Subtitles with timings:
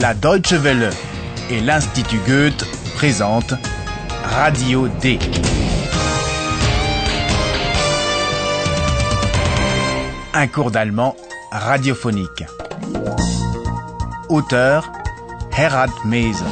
[0.00, 0.88] La Deutsche Welle
[1.50, 3.52] et l'Institut Goethe présentent
[4.24, 5.18] Radio D.
[10.32, 11.16] Un cours d'allemand
[11.52, 12.44] radiophonique.
[14.30, 14.90] Auteur
[15.54, 16.44] Herald Mese.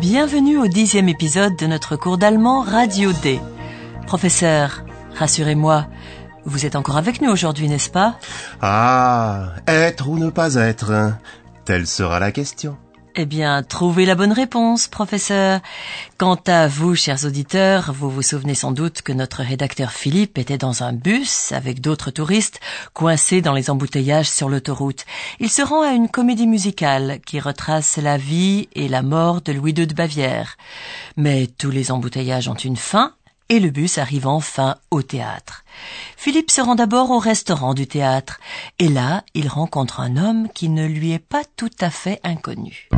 [0.00, 3.40] Bienvenue au dixième épisode de notre cours d'allemand Radio D.
[4.06, 4.83] Professeur,
[5.16, 5.86] rassurez-moi,
[6.44, 8.18] vous êtes encore avec nous aujourd'hui, n'est-ce pas?
[8.60, 11.18] Ah, être ou ne pas être, hein.
[11.64, 12.76] telle sera la question.
[13.16, 15.60] Eh bien, trouvez la bonne réponse, professeur.
[16.18, 20.58] Quant à vous, chers auditeurs, vous vous souvenez sans doute que notre rédacteur Philippe était
[20.58, 22.58] dans un bus avec d'autres touristes
[22.92, 25.04] coincés dans les embouteillages sur l'autoroute.
[25.38, 29.52] Il se rend à une comédie musicale qui retrace la vie et la mort de
[29.52, 30.56] Louis II de Bavière.
[31.16, 33.14] Mais tous les embouteillages ont une fin
[33.48, 35.64] et le bus arrive enfin au théâtre.
[36.16, 38.40] Philippe se rend d'abord au restaurant du théâtre,
[38.78, 42.88] et là, il rencontre un homme qui ne lui est pas tout à fait inconnu.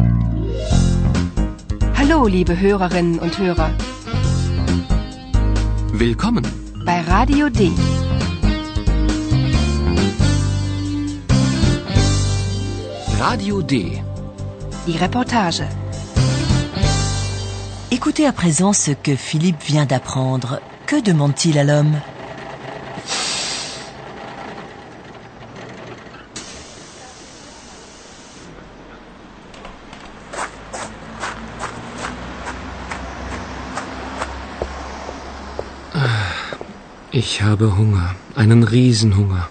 [1.99, 3.71] Hallo, liebe Hörerinnen und Hörer,
[5.93, 6.45] Willkommen.
[6.85, 7.71] bei Radio D.
[13.19, 14.03] Radio D.
[14.87, 15.63] Die Reportage.
[18.07, 20.61] Écoutez à présent ce que Philippe vient d'apprendre.
[20.87, 22.01] Que demande-t-il à l'homme?
[37.13, 38.15] Ich habe Hunger.
[38.37, 39.51] Einen Riesenhunger.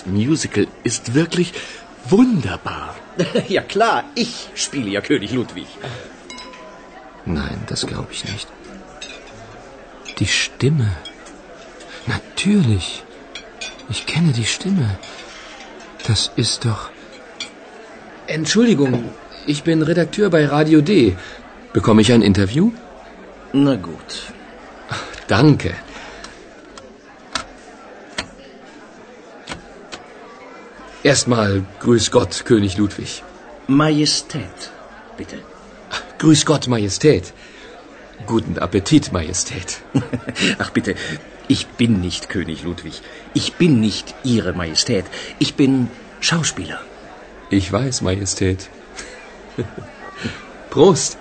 [0.00, 1.52] Das Musical ist wirklich
[2.08, 2.94] wunderbar.
[3.48, 5.66] Ja klar, ich spiele ja König Ludwig.
[7.26, 8.48] Nein, das glaube ich nicht.
[10.18, 10.90] Die Stimme.
[12.06, 13.02] Natürlich.
[13.90, 14.98] Ich kenne die Stimme.
[16.06, 16.88] Das ist doch.
[18.26, 19.10] Entschuldigung,
[19.46, 21.16] ich bin Redakteur bei Radio D.
[21.74, 22.72] Bekomme ich ein Interview?
[23.52, 24.32] Na gut.
[25.28, 25.74] Danke.
[31.02, 33.22] Erstmal Grüß Gott, König Ludwig.
[33.66, 34.70] Majestät,
[35.16, 35.38] bitte.
[36.18, 37.32] Grüß Gott, Majestät.
[38.26, 39.80] Guten Appetit, Majestät.
[40.58, 40.94] Ach bitte,
[41.48, 43.00] ich bin nicht König Ludwig.
[43.32, 45.06] Ich bin nicht Ihre Majestät.
[45.38, 45.88] Ich bin
[46.20, 46.80] Schauspieler.
[47.48, 48.68] Ich weiß, Majestät.
[50.70, 51.16] Prost.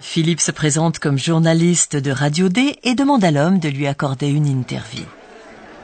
[0.00, 4.28] Philippe se présente comme journaliste de Radio D et demande à l'homme de lui accorder
[4.28, 5.06] une interview.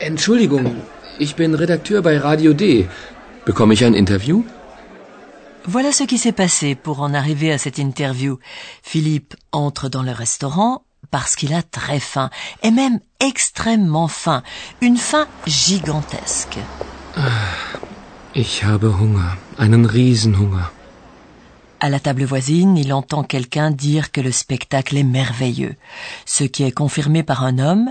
[0.01, 0.77] Entschuldigung,
[1.19, 2.89] ich bin Redakteur bei Radio D.
[3.45, 4.45] Bekomme ich ein Interview?
[5.67, 8.39] Voilà ce qui s'est passé pour en arriver à cette interview.
[8.83, 12.31] Philippe entre dans le restaurant parce qu'il a très faim,
[12.63, 14.43] et même extrêmement faim,
[14.81, 16.59] une faim gigantesque.
[18.35, 19.37] Ich habe Hunger.
[19.59, 20.71] Einen Riesenhunger.
[21.81, 25.77] À la table voisine, il entend quelqu'un dire que le spectacle est merveilleux,
[26.27, 27.91] ce qui est confirmé par un homme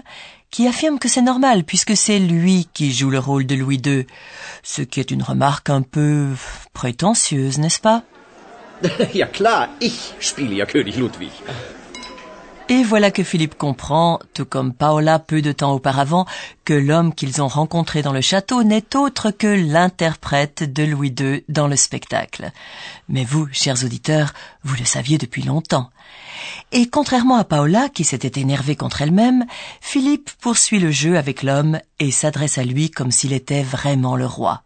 [0.51, 4.05] qui affirme que c'est normal puisque c'est lui qui joue le rôle de Louis II,
[4.63, 6.27] ce qui est une remarque un peu
[6.73, 8.03] prétentieuse, n'est-ce pas?
[9.13, 11.31] Ja klar, ich spiele ja König Ludwig.
[12.71, 16.27] Et voilà que Philippe comprend, tout comme Paola peu de temps auparavant,
[16.65, 21.43] que l'homme qu'ils ont rencontré dans le château n'est autre que l'interprète de Louis II
[21.49, 22.51] dans le spectacle.
[23.07, 24.33] Mais vous, chers auditeurs,
[24.63, 25.89] vous le saviez depuis longtemps.
[26.71, 29.45] Et contrairement à Paola, qui s'était énervée contre elle-même,
[29.81, 34.25] Philippe poursuit le jeu avec l'homme et s'adresse à lui comme s'il était vraiment le
[34.25, 34.63] roi.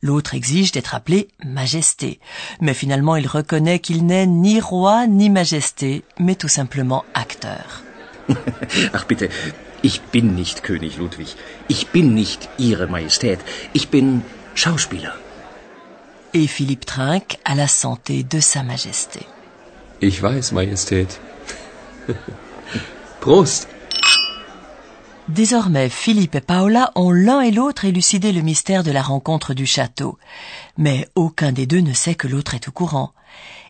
[0.00, 2.20] L'autre exige d'être appelé Majesté,
[2.60, 7.82] mais finalement il reconnaît qu'il n'est ni roi ni majesté, mais tout simplement acteur.
[8.92, 9.28] Ach bitte,
[9.82, 11.34] ich bin nicht König Ludwig.
[11.68, 13.38] Ich bin nicht Ihre Majestät.
[13.74, 14.20] Ich bin
[14.54, 15.12] Schauspieler.
[16.34, 19.20] Et Philippe trinque à la santé de Sa Majesté.
[20.00, 21.20] Ich weiß, Majestät.
[23.20, 23.68] Prost.
[25.28, 29.66] Désormais, Philippe et Paola ont l'un et l'autre élucidé le mystère de la rencontre du
[29.66, 30.16] château.
[30.76, 33.12] Mais aucun des deux ne sait que l'autre est au courant.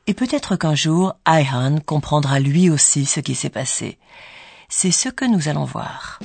[0.06, 3.98] Et peut-être qu'un jour, Ayhan comprendra lui aussi ce qui s'est passé.
[4.68, 6.20] C'est ce que nous allons voir.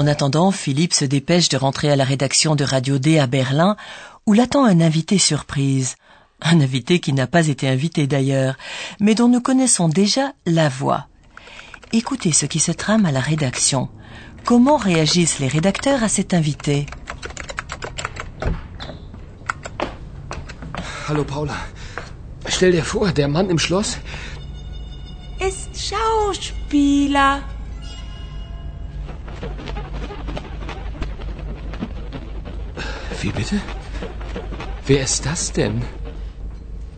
[0.00, 3.76] En attendant, Philippe se dépêche de rentrer à la rédaction de Radio D à Berlin,
[4.24, 5.96] où l'attend un invité surprise.
[6.40, 8.56] Un invité qui n'a pas été invité d'ailleurs,
[8.98, 11.08] mais dont nous connaissons déjà la voix.
[11.92, 13.90] Écoutez ce qui se trame à la rédaction.
[14.46, 16.86] Comment réagissent les rédacteurs à cet invité?
[21.10, 21.56] Hallo Paula.
[22.48, 23.98] Stell dir vor, der Mann im Schloss.
[25.46, 27.42] Ist Schauspieler.
[33.20, 33.60] Wie bitte?
[34.86, 35.82] Wer ist das denn?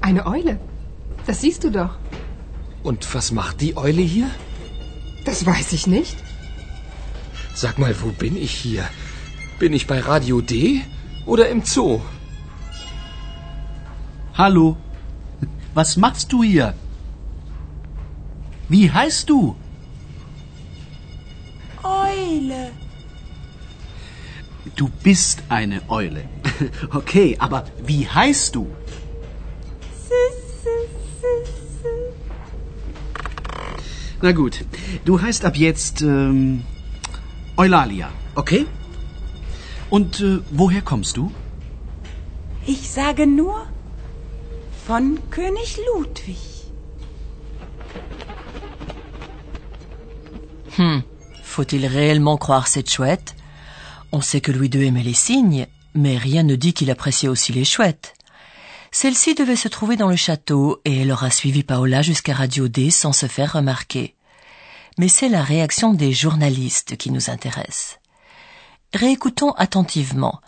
[0.01, 0.61] Eine Eule.
[1.27, 1.97] Das siehst du doch.
[2.83, 4.31] Und was macht die Eule hier?
[5.25, 6.17] Das weiß ich nicht.
[7.55, 8.85] Sag mal, wo bin ich hier?
[9.59, 10.83] Bin ich bei Radio D
[11.27, 12.01] oder im Zoo?
[14.35, 14.77] Hallo.
[15.75, 16.75] Was machst du hier?
[18.69, 19.57] Wie heißt du?
[21.83, 22.71] Eule.
[24.77, 26.25] Du bist eine Eule.
[26.95, 28.67] Okay, aber wie heißt du?
[34.21, 34.65] Na gut,
[35.05, 36.63] du heißt ab jetzt ähm,
[37.57, 38.67] Eulalia, okay?
[39.91, 41.33] Und äh, woher kommst du?
[42.65, 43.67] Ich sage nur
[44.87, 46.39] von König Ludwig.
[50.77, 51.03] Hmm.
[51.43, 53.35] Faut-il réellement croire cette chouette
[54.13, 57.53] On sait que Louis II aimait les cygnes, mais rien ne dit qu'il appréciait aussi
[57.53, 58.15] les chouettes.
[58.91, 62.91] Celle-ci devait se trouver dans le château et elle aura suivi Paola jusqu'à Radio D
[62.91, 64.15] sans se faire remarquer.
[64.99, 67.99] Mais c'est la réaction des journalistes qui nous intéresse.
[68.93, 70.43] Réécoutons attentivement.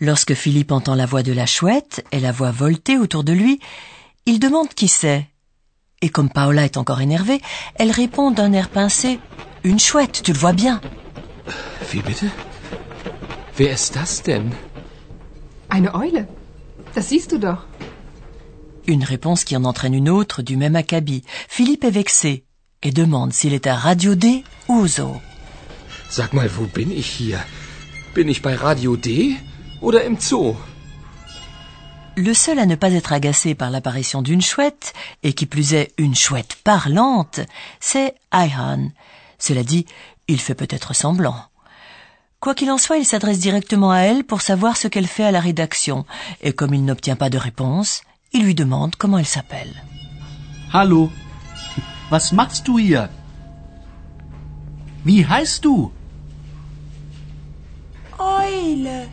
[0.00, 3.60] Lorsque Philippe entend la voix de la chouette et la voix volter autour de lui,
[4.26, 5.28] il demande qui c'est.
[6.02, 7.40] Et comme Paola est encore énervée,
[7.76, 9.20] elle répond d'un air pincé
[9.62, 10.80] Une chouette, tu le vois bien.
[11.92, 12.24] Wie bitte?
[13.56, 14.52] Wer ist das denn?
[15.68, 16.26] Eine Eule?
[16.94, 17.62] Das siehst du doch.
[18.86, 21.22] Une réponse qui en entraîne une autre du même acabit.
[21.48, 22.44] Philippe est vexé
[22.82, 25.20] et demande s'il est à Radio D ou au zoo.
[26.10, 27.44] Sag mal, wo bin ich hier?
[28.14, 29.36] Bin ich bei Radio D
[29.80, 30.56] oder im Zoo?
[32.16, 34.92] Le seul à ne pas être agacé par l'apparition d'une chouette,
[35.24, 37.40] et qui plus est une chouette parlante,
[37.80, 38.90] c'est Ayhan.
[39.38, 39.86] Cela dit,
[40.28, 41.36] il fait peut-être semblant.
[42.44, 45.30] Quoi qu'il en soit, il s'adresse directement à elle pour savoir ce qu'elle fait à
[45.30, 46.04] la rédaction,
[46.42, 48.02] et comme il n'obtient pas de réponse,
[48.34, 49.72] il lui demande comment elle s'appelle.
[50.70, 51.10] Hallo.
[52.10, 53.08] Was machst du hier?
[55.06, 55.90] Wie heißt du?
[58.20, 59.08] Eule.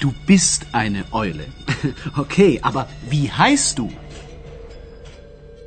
[0.00, 1.46] Du bist eine Eule.
[2.18, 3.88] Okay, aber wie heißt du?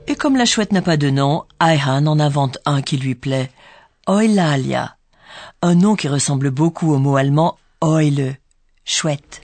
[0.05, 3.49] Et comme la chouette n'a pas de nom, Ayhan en invente un qui lui plaît.
[4.07, 4.94] Eulalia.
[5.61, 8.37] Un nom qui ressemble beaucoup au mot allemand Eule.
[8.85, 9.41] Chouette.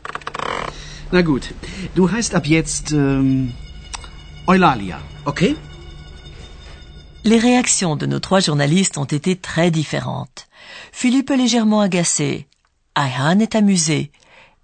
[1.11, 1.53] Na gut,
[1.95, 3.51] du heißt ab jetzt ähm,
[4.47, 5.57] Eulalia, okay?
[7.23, 10.47] Les réactions de nos trois journalistes ont été très différentes.
[10.91, 12.47] Philippe est légèrement agacé.
[12.95, 14.11] Ayhan est amusé.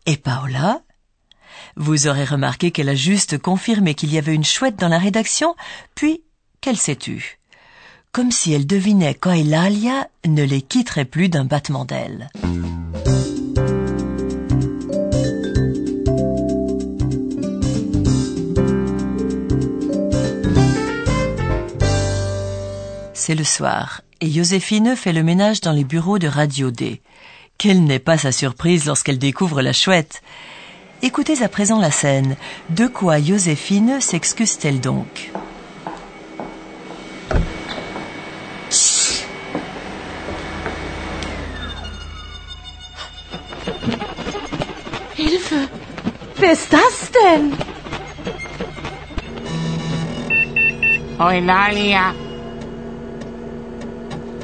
[0.06, 0.81] Et Paola?
[1.75, 5.56] Vous aurez remarqué qu'elle a juste confirmé qu'il y avait une chouette dans la rédaction,
[5.95, 6.23] puis
[6.62, 7.36] qu'elle s'est tue.
[8.12, 12.30] Comme si elle devinait qu'Eulalia ne les quitterait plus d'un battement d'ailes.
[23.14, 27.02] C'est le soir, et Joséphine fait le ménage dans les bureaux de Radio D.
[27.57, 30.21] Quelle n'est pas sa surprise lorsqu'elle découvre la chouette
[31.02, 32.37] Écoutez à présent la scène.
[32.69, 35.31] De quoi Joséphine s'excuse-t-elle donc?
[46.47, 47.51] Wer ist das denn?
[51.19, 52.16] Eulalia,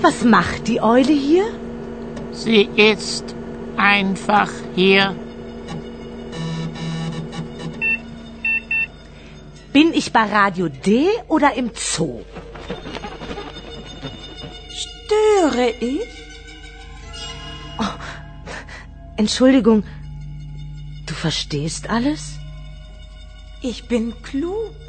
[0.01, 1.45] Was macht die Eule hier?
[2.33, 3.33] sie ist
[3.77, 5.15] einfach hier.
[9.71, 12.25] Bin ich bei Radio D oder im Zoo?
[14.73, 16.01] Störe ich?
[17.79, 17.95] Oh,
[19.15, 19.85] Entschuldigung,
[21.27, 22.21] verstehst alles?
[23.69, 24.79] Ich bin klug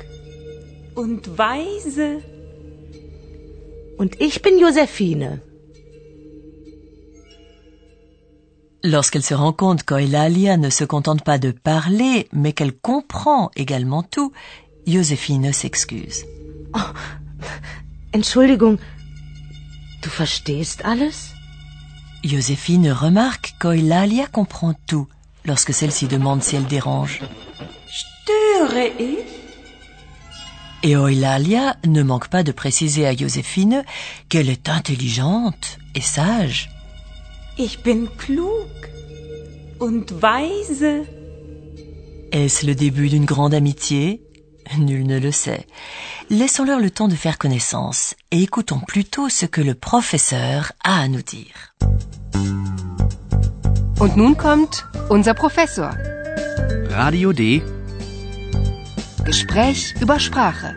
[0.96, 2.08] und weise.
[4.00, 5.30] Und ich bin Josephine.
[8.82, 14.02] Lorsqu'elle se rend compte qu'Eulalia ne se contente pas de parler, mais qu'elle comprend également
[14.02, 14.32] tout,
[14.88, 16.20] Joséphine s'excuse.
[16.74, 16.90] Oh,
[18.12, 18.76] Entschuldigung,
[20.02, 21.18] du verstehst alles?
[22.24, 25.08] Joséphine remarque qu'Eulalia comprend tout
[25.44, 27.20] lorsque celle-ci demande si elle dérange.
[27.88, 29.44] Störe ich?
[30.82, 33.84] Et Eulalia ne manque pas de préciser à Joséphine
[34.28, 36.68] qu'elle est intelligente et sage.
[37.56, 38.68] Ich bin klug
[39.80, 41.06] und weise.
[42.32, 44.20] Est-ce le début d'une grande amitié?
[44.78, 45.66] Nul ne le sait.
[46.30, 51.08] Laissons-leur le temps de faire connaissance et écoutons plutôt ce que le professeur a à
[51.08, 51.74] nous dire.
[53.98, 55.90] Und nun kommt unser Professor.
[56.90, 57.62] Radio D.
[59.24, 60.74] Gespräch über Sprache.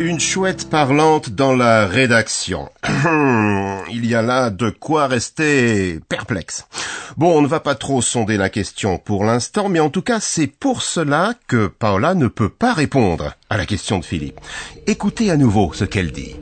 [0.00, 2.68] Une chouette parlante dans la rédaction.
[3.90, 6.66] Il y a là de quoi rester perplexe.
[7.16, 10.20] Bon, on ne va pas trop sonder la question pour l'instant, mais en tout cas,
[10.20, 14.40] c'est pour cela que Paola ne peut pas répondre à la question de Philippe.
[14.86, 16.36] Écoutez à nouveau ce qu'elle dit.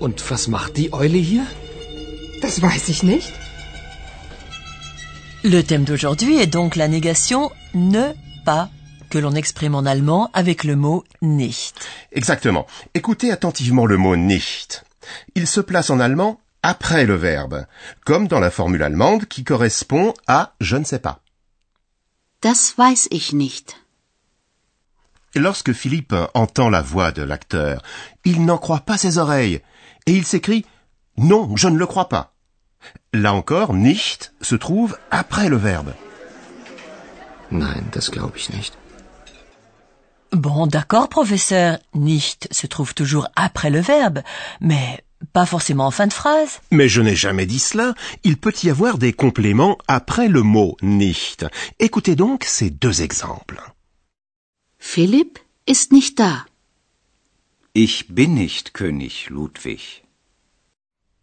[0.00, 1.46] Und was macht die Eule hier?
[2.40, 3.32] Das weiß ich nicht.
[5.42, 8.14] Le thème d'aujourd'hui est donc la négation ne
[8.44, 8.70] pas
[9.10, 11.74] que l'on exprime en allemand avec le mot nicht.
[12.12, 12.66] Exactement.
[12.94, 14.84] Écoutez attentivement le mot nicht.
[15.34, 17.66] Il se place en allemand après le verbe,
[18.04, 21.20] comme dans la formule allemande qui correspond à je ne sais pas.
[22.42, 23.76] Das weiß ich nicht.
[25.36, 27.82] Lorsque Philippe entend la voix de l'acteur,
[28.24, 29.60] il n'en croit pas ses oreilles
[30.06, 30.66] et il s'écrie
[31.16, 32.34] Non, je ne le crois pas.
[33.12, 35.92] Là encore, nicht se trouve après le verbe.
[37.50, 38.76] Nein, das glaube ich nicht.
[40.32, 44.22] Bon, d'accord, professeur, nicht se trouve toujours après le verbe,
[44.60, 46.60] mais pas forcément en fin de phrase.
[46.70, 47.94] Mais je n'ai jamais dit cela.
[48.22, 51.44] Il peut y avoir des compléments après le mot nicht.
[51.80, 53.60] Écoutez donc ces deux exemples.
[54.80, 56.46] Philipp ist nicht da.
[57.72, 60.02] Ich bin nicht König Ludwig.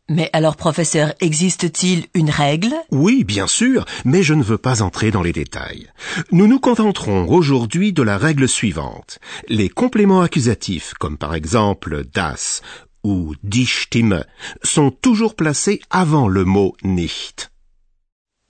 [0.08, 2.74] Mais alors, professeur, existe-t-il une règle?
[2.92, 5.92] Oui, bien sûr, mais je ne veux pas entrer dans les détails.
[6.32, 9.20] Nous nous contenterons aujourd'hui de la règle suivante.
[9.50, 12.62] Les compléments accusatifs, comme par exemple das
[13.04, 14.24] ou die Stimme,
[14.64, 17.52] sont toujours placés avant le mot nicht.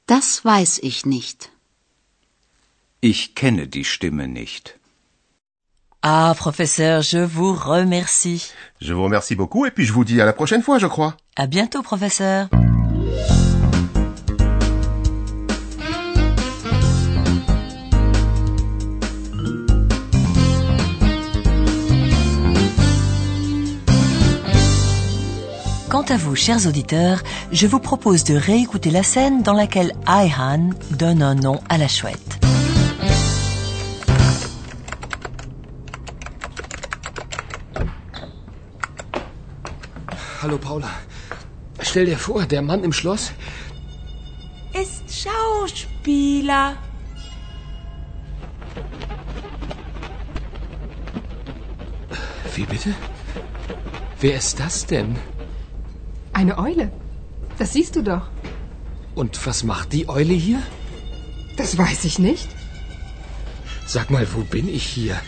[0.05, 1.49] Das weiß ich nicht.
[3.01, 4.77] Ich kenne die Stimme nicht.
[6.09, 8.49] Ah, professeur, je vous remercie.
[8.79, 11.17] Je vous remercie beaucoup et puis je vous dis à la prochaine fois, je crois.
[11.35, 12.47] À bientôt, professeur.
[25.89, 27.21] Quant à vous, chers auditeurs,
[27.51, 31.89] je vous propose de réécouter la scène dans laquelle Aihan donne un nom à la
[31.89, 32.36] chouette.
[40.47, 40.89] Hallo Paula.
[41.81, 43.33] Stell dir vor, der Mann im Schloss.
[44.71, 46.77] Ist Schauspieler.
[52.55, 52.95] Wie bitte?
[54.21, 55.17] Wer ist das denn?
[56.31, 56.93] Eine Eule.
[57.57, 58.29] Das siehst du doch.
[59.15, 60.63] Und was macht die Eule hier?
[61.57, 62.47] Das weiß ich nicht.
[63.85, 65.19] Sag mal, wo bin ich hier?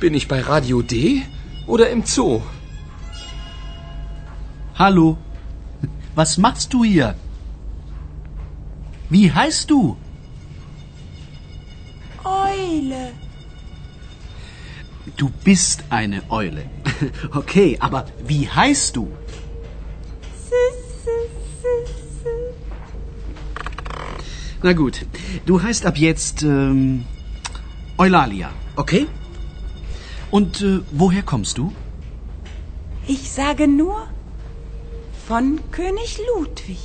[0.00, 1.20] Bin ich bei Radio D
[1.66, 2.40] oder im Zoo?
[4.78, 5.16] Hallo.
[6.14, 7.14] Was machst du hier?
[9.08, 9.96] Wie heißt du?
[12.24, 13.12] Eule.
[15.16, 16.64] Du bist eine Eule.
[17.32, 19.08] Okay, aber wie heißt du?
[24.62, 25.06] Na gut,
[25.46, 27.04] du heißt ab jetzt ähm,
[27.98, 29.06] Eulalia, okay?
[30.30, 31.72] Und äh, woher kommst du?
[33.06, 34.08] Ich sage nur
[35.28, 36.78] von König Ludwig.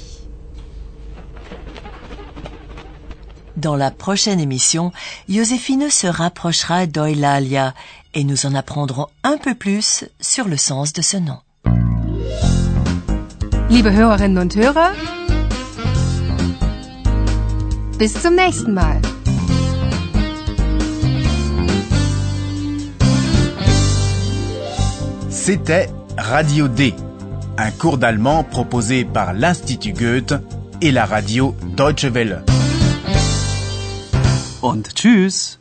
[3.56, 4.92] Dans la prochaine émission,
[5.30, 7.74] Joséphine se rapprochera d'Eulalia
[8.14, 11.38] et nous en apprendrons un peu plus sur le sens de ce nom.
[13.70, 14.92] Liebe Hörerinnen und Hörer,
[17.98, 19.02] bis zum nächsten Mal.
[25.30, 26.94] C'était Radio D,
[27.58, 30.34] un cours d'allemand proposé par l'Institut Goethe
[30.82, 32.44] et la radio Deutsche Welle.
[34.62, 35.61] Und tschüss.